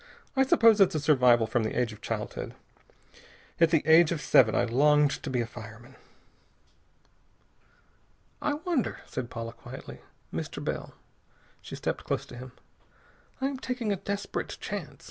I 0.35 0.41
suppose 0.43 0.81
it's 0.81 0.95
a 0.95 0.99
survival 0.99 1.45
from 1.45 1.61
the 1.61 1.79
age 1.79 1.93
of 1.93 2.01
childhood. 2.01 2.55
At 3.59 3.69
the 3.69 3.83
age 3.85 4.11
of 4.11 4.19
seven 4.19 4.55
I 4.55 4.63
longed 4.63 5.11
to 5.21 5.29
be 5.29 5.41
a 5.41 5.45
fireman." 5.45 5.93
"I 8.41 8.55
wonder," 8.55 9.01
said 9.05 9.29
Paula 9.29 9.53
quietly. 9.53 9.99
"Mr. 10.33 10.63
Bell" 10.63 10.95
she 11.61 11.75
stepped 11.75 12.03
close 12.03 12.25
to 12.25 12.35
him 12.37 12.51
"I 13.39 13.45
am 13.45 13.59
taking 13.59 13.91
a 13.91 13.95
desperate 13.95 14.57
chance. 14.59 14.99